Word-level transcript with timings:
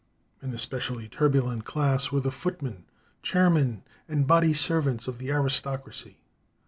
An 0.41 0.51
especially 0.55 1.07
turbulent 1.07 1.63
class 1.65 2.11
were 2.11 2.21
the 2.21 2.31
footmen, 2.31 2.85
chair 3.21 3.51
men, 3.51 3.83
and 4.07 4.25
body 4.25 4.51
servants 4.51 5.07
of 5.07 5.19
the 5.19 5.29
aristocracy. 5.29 6.23